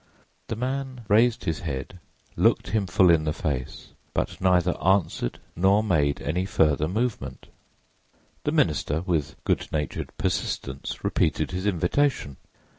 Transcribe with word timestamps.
The 0.47 0.55
man 0.55 1.05
raised 1.09 1.43
his 1.43 1.59
head, 1.59 1.99
looked 2.35 2.69
him 2.69 2.87
full 2.87 3.11
in 3.11 3.23
the 3.23 3.33
face, 3.33 3.89
but 4.15 4.41
neither 4.41 4.75
answered 4.83 5.37
nor 5.55 5.83
made 5.83 6.23
any 6.23 6.43
further 6.43 6.87
movement. 6.87 7.45
The 8.43 8.51
minister, 8.51 9.01
with 9.01 9.35
good 9.43 9.67
natured 9.71 10.11
persistence, 10.17 11.03
repeated 11.03 11.51
his 11.51 11.67
invitation. 11.67 12.37